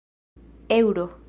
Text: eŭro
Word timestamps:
eŭro 0.77 1.05